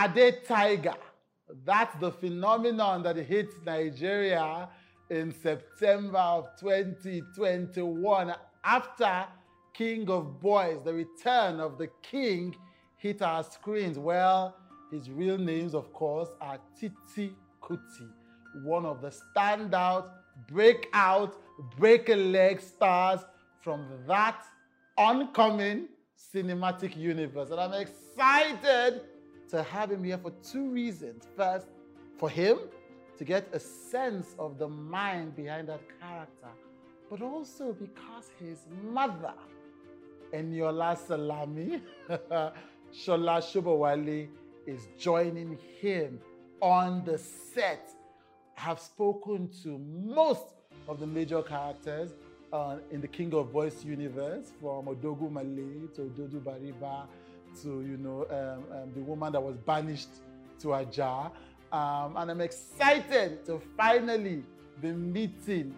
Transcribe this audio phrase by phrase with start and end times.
[0.00, 0.94] Ade Tiger.
[1.64, 4.68] That's the phenomenon that hit Nigeria
[5.10, 8.34] in September of 2021
[8.64, 9.26] after
[9.74, 12.54] King of Boys, the return of the king,
[12.96, 13.98] hit our screens.
[13.98, 14.56] Well,
[14.90, 18.08] his real names, of course, are Titi Kuti,
[18.64, 20.10] one of the standout,
[20.48, 21.36] breakout,
[21.76, 23.20] break a leg stars
[23.60, 24.42] from that
[24.96, 25.88] oncoming
[26.34, 27.50] cinematic universe.
[27.50, 29.02] And I'm excited
[29.50, 31.26] to have him here for two reasons.
[31.36, 31.66] First,
[32.18, 32.58] for him
[33.18, 36.48] to get a sense of the mind behind that character,
[37.10, 39.34] but also because his mother,
[40.32, 41.82] Eniola Salami,
[42.92, 44.28] Sola Sobowale,
[44.66, 46.20] is joining him
[46.60, 47.90] on the set.
[48.56, 50.54] I have spoken to most
[50.88, 52.10] of the major characters
[52.52, 57.06] uh, in the King of Boys universe, from Odogwu Malay to Ododu Bariba
[57.62, 60.08] to, you know, um, um, the woman that was banished
[60.60, 61.32] to a jar.
[61.72, 64.42] Um, and I'm excited to finally
[64.80, 65.74] be meeting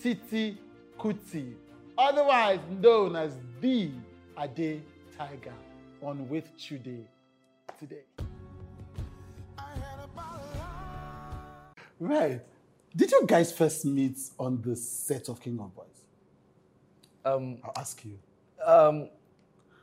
[0.00, 0.58] Titi
[0.98, 1.54] Kuti,
[1.98, 3.90] otherwise known as the
[4.38, 4.82] Ade
[5.16, 5.54] Tiger,
[6.00, 7.04] on WithChude
[7.78, 8.04] today.
[11.98, 12.40] Right.
[12.94, 15.86] Did you guys first meet on the set of King of Boys?
[17.24, 18.18] Um, I'll ask you.
[18.64, 19.08] um,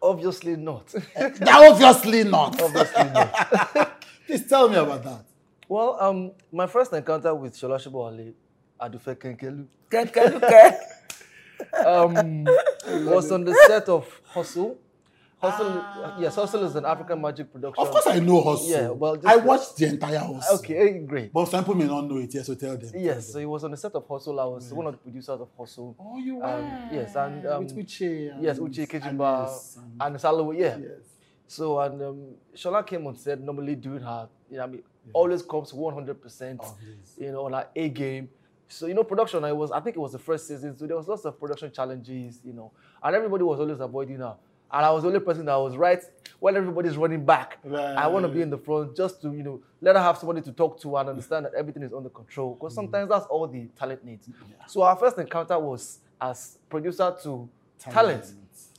[0.02, 0.94] obviously not.
[1.16, 2.60] Obviously not.
[2.60, 4.02] obviously not.
[4.26, 5.24] Please tell me about that.
[5.68, 8.32] Well, um, my first encounter with Shola Shibowale,
[8.80, 9.66] Adufe Kenkelu,
[11.86, 12.44] um,
[13.06, 14.78] was on the set of Hustle.
[15.40, 15.82] Hustle,
[16.18, 17.82] yes, Hustle is an African magic production.
[17.82, 18.68] Of course, I know Hustle.
[18.68, 20.58] Yeah, well, just- I watched the entire Hustle.
[20.58, 21.32] Okay, eh, great.
[21.32, 22.90] But some people may not know it, yes, so tell them.
[22.94, 24.38] Yes, so he was on the set of Hustle.
[24.38, 25.96] I was one of the producers of Hustle.
[25.98, 26.44] Oh, you were?
[26.44, 28.34] Um, yes, and, um, With Uche.
[28.34, 30.76] And Yes, Uche Kejimba Anis and- and Salowo, yeah.
[30.76, 30.90] Yes.
[31.46, 34.82] So and um, Shola came on set, normally doing her, you know, I mean,
[35.14, 37.16] always comes 100%, Obvious.
[37.18, 38.28] you know, on her A game.
[38.68, 39.42] So you know, production.
[39.42, 41.72] I was, I think it was the first season, so there was lots of production
[41.72, 42.70] challenges, you know,
[43.02, 44.36] and everybody was always avoiding her.
[44.72, 46.02] And I was the only person that was right
[46.38, 47.58] when everybody's running back.
[47.72, 50.42] I want to be in the front just to, you know, let her have somebody
[50.42, 52.54] to talk to and understand that everything is under control.
[52.54, 54.28] Because sometimes that's all the talent needs.
[54.66, 57.48] So our first encounter was as producer to
[57.78, 58.22] talent.
[58.22, 58.34] Talent.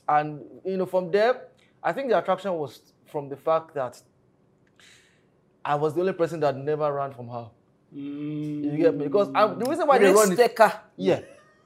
[0.08, 1.48] And you know, from there,
[1.82, 4.00] I think the attraction was from the fact that
[5.64, 7.48] I was the only person that never ran from her.
[7.94, 8.72] Mm.
[8.72, 9.04] You get me?
[9.04, 11.20] Because I, the reason why they Risk run is yeah,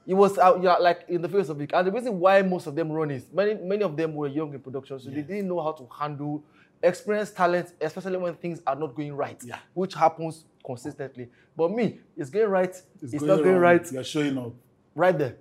[0.07, 1.73] it was out yeah, like in the face of it.
[1.75, 4.53] And the reason why most of them run is many many of them were young
[4.55, 6.45] in production, so they didn't know how to handle
[6.83, 9.59] experienced talent, especially when things are not going right, Yeah.
[9.75, 11.29] which happens consistently.
[11.57, 13.61] But me, it's going right, it's, It's not going wrong.
[13.63, 14.53] right, You're showing up.
[14.95, 15.37] right there.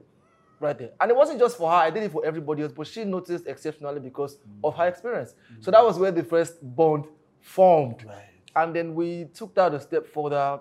[0.61, 0.91] Right there.
[1.01, 3.45] And it wasn't just for her, I did it for everybody else, but she noticed
[3.47, 5.35] exceptionally because of her experience.
[5.53, 5.63] Mm.
[5.65, 7.05] So that was where the first bond
[7.41, 8.05] formed.
[8.05, 8.23] Right.
[8.55, 10.59] And then we took that a step further.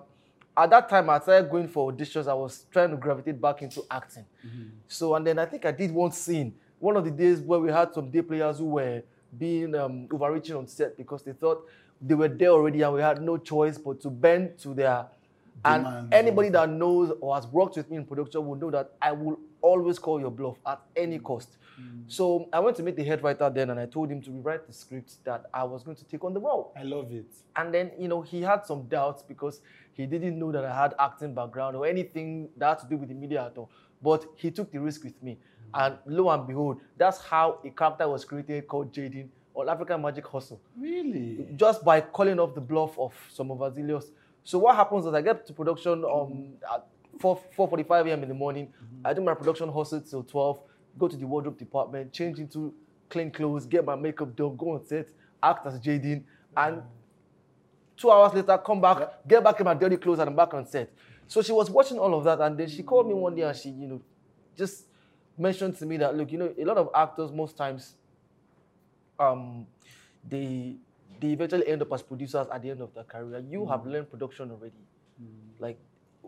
[0.57, 2.27] At that time, I started going for auditions.
[2.27, 4.25] I was trying to gravitate back into acting.
[4.45, 4.63] Mm-hmm.
[4.87, 7.69] So, and then I think I did one scene, one of the days where we
[7.71, 9.03] had some day players who were
[9.37, 11.67] being um, overreaching on set because they thought
[12.01, 15.07] they were there already and we had no choice but to bend to their.
[15.63, 19.13] And anybody that knows or has worked with me in production will know that I
[19.13, 21.23] will always call your bluff at any mm.
[21.23, 21.57] cost.
[21.81, 22.03] Mm.
[22.07, 24.67] So I went to meet the head writer then and I told him to rewrite
[24.67, 26.71] the script that I was going to take on the role.
[26.77, 27.25] I love it.
[27.55, 29.61] And then, you know, he had some doubts because
[29.95, 33.09] he didn't know that I had acting background or anything that had to do with
[33.09, 33.69] the media at all.
[34.01, 35.37] But he took the risk with me.
[35.73, 35.85] Mm.
[35.85, 40.27] And lo and behold, that's how a character was created called Jaden on African Magic
[40.27, 40.59] Hustle.
[40.77, 41.47] Really?
[41.55, 44.11] Just by calling off the bluff of some of Azilius.
[44.43, 46.85] So what happens is I get to production um, at
[47.19, 48.23] 4, 4.45 a.m.
[48.23, 48.67] in the morning.
[48.67, 49.07] Mm-hmm.
[49.07, 50.59] I do my production hustle till 12,
[50.99, 52.73] go to the wardrobe department, change into
[53.09, 55.07] clean clothes, get my makeup done, go on set,
[55.41, 56.23] act as Jaden.
[56.57, 56.83] And mm.
[57.97, 60.65] Two hours later, come back, get back in my dirty clothes, and I'm back on
[60.65, 60.91] set.
[61.27, 63.55] So she was watching all of that, and then she called me one day and
[63.55, 64.01] she, you know,
[64.55, 64.85] just
[65.37, 67.95] mentioned to me that look, you know, a lot of actors most times,
[69.19, 69.65] um,
[70.27, 70.75] they
[71.19, 73.39] they eventually end up as producers at the end of their career.
[73.39, 74.73] You have learned production already.
[75.59, 75.79] Like,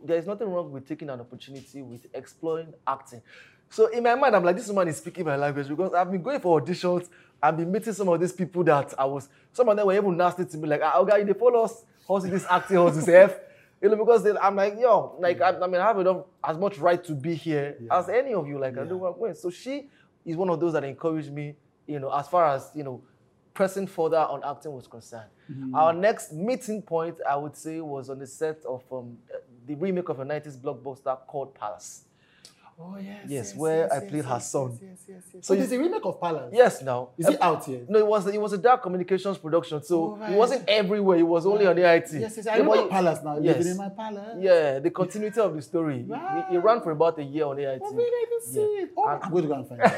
[0.05, 3.21] there is nothing wrong with taking an opportunity with exploring acting.
[3.69, 6.21] So in my mind, I'm like, this woman is speaking my language because I've been
[6.21, 7.09] going for auditions.
[7.41, 9.29] I've been meeting some of these people that I was.
[9.51, 12.23] Some of them were even nasty to me, like, ah, okay, they follow us, how's
[12.23, 13.35] this acting, how's this F?
[13.79, 16.57] You know, because they, I'm like, yo, like, I, I mean, I have enough, as
[16.57, 18.57] much right to be here as any of you.
[18.57, 19.35] Like, I do what I'm going.
[19.35, 19.87] So she
[20.25, 21.53] is one of those that encouraged me,
[21.85, 23.03] you know, as far as, you know,
[23.53, 25.29] pressing further on acting was concerned.
[25.75, 29.15] Our next meeting point, I would say, was on the set of um,
[29.67, 32.05] the remake of a 90s blockbuster called Palace.
[32.79, 33.25] Oh yes.
[33.27, 34.77] Yes, where I played her son.
[34.79, 35.45] Yes, yes, yes, yes.
[35.47, 36.51] So So it's a remake of Palace.
[36.53, 37.09] Yes, now.
[37.17, 37.89] Is it out yet?
[37.89, 40.31] No, it was it was a DAAR Communications production, so Oh, right.
[40.31, 41.17] it wasn't everywhere.
[41.17, 42.09] It was only on AIT.
[42.13, 42.45] Yes, yes.
[42.45, 43.39] I remember Palace now.
[43.39, 43.57] Yes.
[43.57, 44.37] Living in my palace.
[44.39, 46.05] Yeah, the continuity of the story.
[46.07, 47.81] It, it ran for about a year on AIT.
[47.83, 48.05] Oh, really?
[48.05, 48.83] I didn't see Yeah.
[48.83, 48.91] it.
[48.95, 49.91] Oh, And- I'm going to go and find it.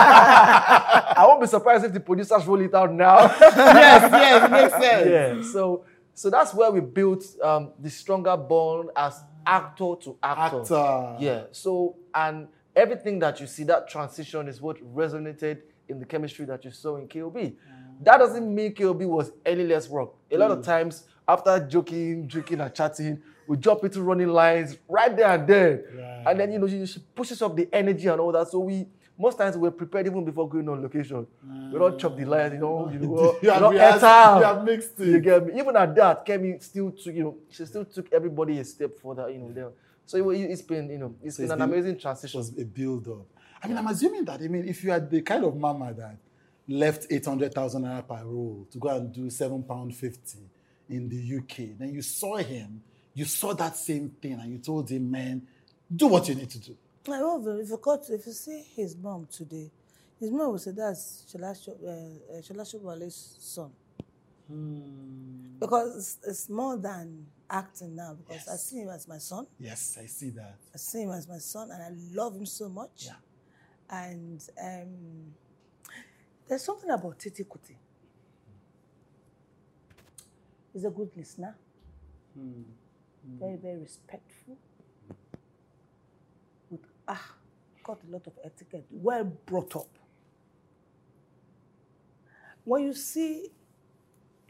[0.00, 3.18] I won't be surprised if the producers roll it out now.
[3.40, 5.10] yes, yes, it makes sense.
[5.10, 5.52] yeah.
[5.52, 10.60] So so that's where we built um, the stronger bond as actor to actor.
[10.60, 11.16] Actor.
[11.20, 11.44] Yeah.
[11.52, 16.64] So and everything that you see, that transition is what resonated in the chemistry that
[16.64, 17.36] you saw in KOB.
[17.36, 17.54] Mm.
[18.02, 20.10] That doesn't mean KOB was any less work.
[20.30, 20.64] A lot of mm.
[20.64, 25.84] times, after joking, drinking, and chatting, we jump into running lines right there and then.
[25.96, 26.24] Right.
[26.26, 28.48] And then you know, she pushes up the energy and all that.
[28.48, 28.86] So we
[29.18, 31.26] most times we're prepared even before going on location.
[31.72, 32.92] We don't chop the lines, you know, mm.
[32.94, 34.38] you know, You we have don't rehearsed- enter.
[34.38, 35.06] you have mixed it.
[35.08, 35.58] You get me?
[35.60, 39.28] Even at that, Kemi still took, you know, she still took everybody a step further,
[39.30, 39.70] you know, there.
[40.04, 42.38] So it, it's been, you know, it's So been it's an been- amazing transition.
[42.38, 43.26] It was a build up.
[43.62, 46.16] I mean, I'm assuming that, I mean, if you are the kind of mama that
[46.68, 50.36] left 800,000 naira per roll to go and do £7.50
[50.90, 52.82] in the UK, then you saw him,
[53.14, 55.42] you saw that same thing, and you told him, man,
[55.94, 56.76] do what you need to do.
[57.14, 57.58] I love him.
[57.60, 59.70] If you got, if you see his mom today,
[60.18, 63.70] his mom will say that's Shola Sho- uh, Shola Shobale's son.
[65.58, 68.14] Because it's, it's more than acting now.
[68.14, 69.46] Because I see him as my son.
[69.58, 70.56] Yes, I see that.
[70.74, 73.06] I see him as my son, and I love him so much.
[73.06, 73.12] Yeah.
[73.90, 75.34] And um,
[76.48, 77.76] there's something about Titi Kuti.
[80.72, 81.56] He's a good listener.
[83.38, 84.56] Very, very respectful.
[87.08, 87.34] Ah,
[87.84, 88.86] got a lot of etiquette.
[88.90, 89.88] Well brought up.
[92.64, 93.50] When you see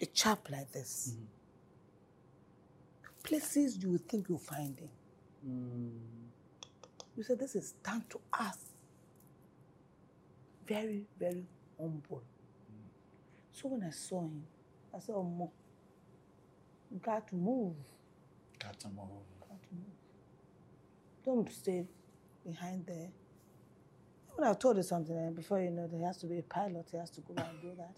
[0.01, 1.17] a chap like this,
[3.23, 4.89] places you would think you'll find him.
[7.17, 8.73] You say this is down to earth.
[10.67, 11.45] Very, very
[11.79, 12.23] humble.
[13.53, 14.45] So when I saw him,
[14.95, 15.51] I said, Oh,
[16.91, 17.75] you got to move.
[18.59, 19.27] Got to move.
[19.41, 19.97] Got to move.
[21.25, 21.87] Don't stay
[22.47, 23.09] behind there.
[24.35, 26.87] When I told you something, and before you know, there has to be a pilot,
[26.91, 27.97] he has to go and do that.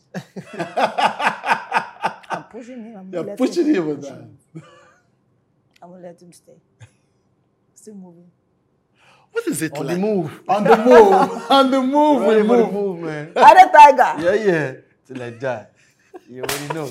[2.30, 2.96] I'm pushing him.
[2.96, 4.14] I'm You're pushing him with pushing
[4.54, 4.60] that.
[4.62, 4.62] him.
[5.82, 6.60] I'm gonna let him stay.
[7.74, 8.30] Still moving.
[9.32, 9.96] What is it On like?
[9.96, 10.40] the move.
[10.48, 11.42] On the move.
[11.50, 12.22] On the move.
[12.22, 12.72] Ready we the move.
[12.72, 13.32] move, man.
[13.36, 14.22] Other tiger.
[14.22, 14.72] Yeah, yeah.
[15.06, 15.66] Till I die.
[16.28, 16.86] You already know.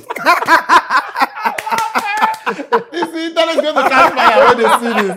[2.92, 5.16] This internet is going to catch fire when they see this.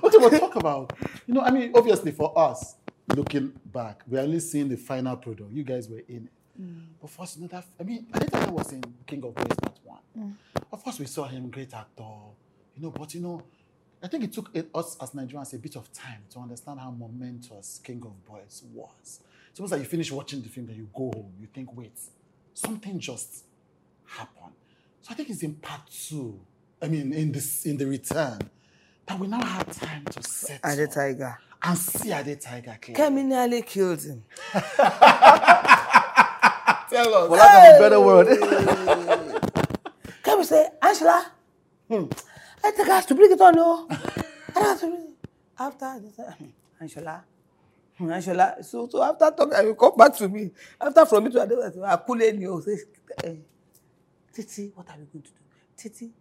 [0.00, 0.92] what you want to talk about?
[1.26, 2.76] You know, I mean, obviously for us,
[3.14, 5.52] looking back, we're only seeing the final product.
[5.52, 6.60] You guys were in it.
[6.60, 6.86] Mm.
[7.00, 9.34] But for us, you know, that, I mean, I think that was in King of
[9.34, 9.98] Boys Part 1.
[10.18, 10.34] Mm.
[10.72, 12.04] Of course, we saw him, great actor,
[12.76, 13.42] you know, but you know,
[14.02, 17.80] I think it took us as Nigerians a bit of time to understand how momentous
[17.82, 19.20] King of Boys was.
[19.52, 21.98] Suppose that you finish watching the film, then you go home, you think, wait,
[22.54, 23.44] something just
[24.06, 24.52] happened.
[25.02, 26.40] So I think it's in part two.
[26.82, 28.38] I mean, in this in the return,
[29.10, 31.36] that we now have time to set Other tiger.
[31.62, 33.02] and see Ade Tiger clearly.
[33.02, 34.22] Kemi nearly killed him.
[34.52, 34.62] Tell
[37.14, 37.28] us.
[37.28, 38.26] For lack of a better word.
[40.22, 41.26] Kemi say, Angela,
[41.88, 42.04] hmm,
[42.64, 43.88] I think I have to bring it on, no.
[43.90, 43.94] I
[44.60, 45.08] have to bring it.
[45.58, 46.44] After, "Hmm,
[46.80, 47.24] Angela,
[47.98, 48.54] hmm, Angela.
[48.62, 50.52] So, so after talking, I will come back to me.
[50.80, 51.52] After from me to Ade,
[51.84, 52.62] I cool in you.
[52.64, 52.78] Say,
[53.24, 53.34] eh,
[54.32, 55.34] Titi, what are we going to do?
[55.76, 56.12] Titi,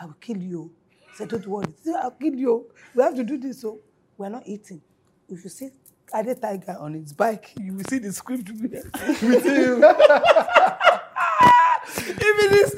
[0.00, 0.72] I will kill you.
[1.14, 1.66] Say, don't worry.
[1.84, 2.66] Titi, I'll kill you.
[2.94, 3.60] We have to do this.
[3.62, 3.80] So,
[4.16, 4.80] we're not eating.
[5.28, 5.70] If you see
[6.14, 9.84] Ade Tiger on his bike, you will see the script with him.
[11.98, 12.74] Even his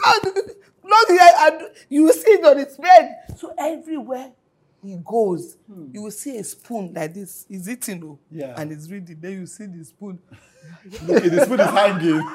[1.10, 3.16] here, and you will see it on his bed.
[3.36, 4.32] So everywhere
[4.82, 5.56] he goes,
[5.92, 7.46] you will see a spoon like this.
[7.48, 8.54] He's eating, oh, Yeah.
[8.56, 9.18] and he's reading.
[9.20, 10.18] Then you see the spoon.
[11.06, 12.28] Look, the spoon is hanging.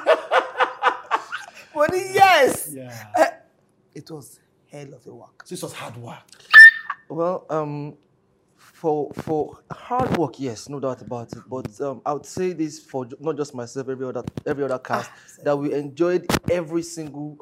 [1.74, 3.06] But yes, Yeah.
[3.16, 3.30] Eh,
[3.94, 4.38] it was
[4.70, 5.42] hell of a work.
[5.44, 6.18] So this was hard work.
[7.08, 7.94] Well, um,
[8.56, 11.42] for for hard work, yes, no doubt about it.
[11.48, 15.10] But um, I would say this for not just myself, every other every other cast
[15.44, 17.38] that we enjoyed every single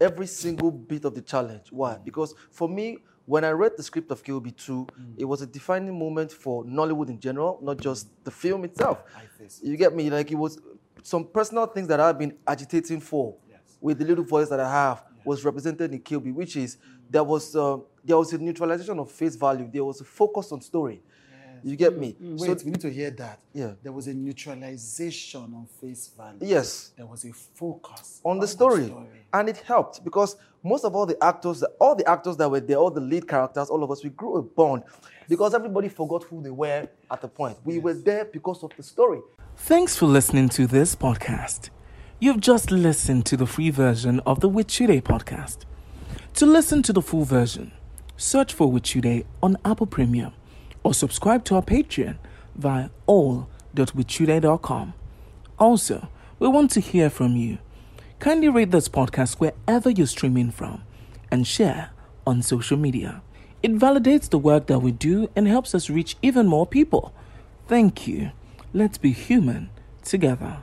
[0.00, 1.68] every single bit of the challenge.
[1.70, 1.98] Why?
[2.04, 5.98] Because for me, when I read the script of KOB two, it was a defining
[5.98, 9.02] moment for Nollywood in general, not just the film itself.
[9.16, 9.22] I
[9.62, 10.10] You get me?
[10.10, 10.60] Like it was
[11.02, 13.60] some personal things that I've been agitating for Yes.
[13.80, 16.76] with the little voice that I have was represented in KOB, which is
[17.10, 19.68] there was uh, there was a neutralization of face value.
[19.72, 21.02] There was a focus on story.
[21.66, 22.14] You get me?
[22.22, 23.38] Mm, So Wait, we need to hear that.
[23.54, 23.72] Yeah.
[23.82, 26.38] There was a neutralization on face value.
[26.42, 28.92] yes, There was a focus on the story.
[29.32, 32.76] and it helped because most of all the actors, all the actors that were there,
[32.76, 34.82] all the lead characters, all of us, we grew a bond
[35.28, 37.56] because everybody forgot who they were at the point.
[37.64, 39.20] We were there because of the story.
[39.56, 41.70] Thanks for listening to this podcast.
[42.24, 45.58] You've just listened to the free version of the WithChude podcast.
[46.36, 47.70] To listen to the full version,
[48.16, 50.32] search for WithChude on Apple Premium
[50.82, 52.16] or subscribe to our Patreon
[52.54, 54.94] via all.withchude.com.
[55.58, 57.58] Also, we want to hear from you.
[58.20, 60.82] Kindly rate this podcast wherever you're streaming from
[61.30, 61.90] and share
[62.26, 63.20] on social media.
[63.62, 67.12] It validates the work that we do and helps us reach even more people.
[67.68, 68.30] Thank you.
[68.72, 69.68] Let's be human
[70.02, 70.62] together.